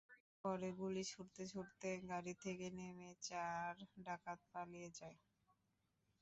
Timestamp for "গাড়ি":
2.09-2.33